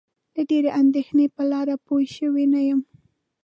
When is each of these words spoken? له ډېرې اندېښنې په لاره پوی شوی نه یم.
له 0.35 0.41
ډېرې 0.49 0.69
اندېښنې 0.81 1.25
په 1.35 1.43
لاره 1.51 1.75
پوی 1.85 2.05
شوی 2.15 2.45
نه 2.53 2.61
یم. 2.67 2.79